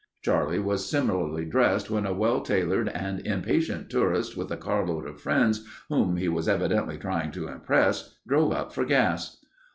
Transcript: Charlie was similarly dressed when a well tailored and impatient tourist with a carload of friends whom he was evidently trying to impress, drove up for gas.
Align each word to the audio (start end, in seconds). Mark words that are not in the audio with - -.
Charlie 0.23 0.57
was 0.57 0.89
similarly 0.89 1.45
dressed 1.45 1.91
when 1.91 2.07
a 2.07 2.13
well 2.15 2.41
tailored 2.41 2.89
and 2.89 3.19
impatient 3.19 3.91
tourist 3.91 4.35
with 4.35 4.49
a 4.51 4.57
carload 4.57 5.05
of 5.05 5.21
friends 5.21 5.63
whom 5.89 6.17
he 6.17 6.27
was 6.27 6.47
evidently 6.47 6.97
trying 6.97 7.29
to 7.33 7.47
impress, 7.47 8.15
drove 8.27 8.51
up 8.51 8.73
for 8.73 8.83
gas. 8.83 9.45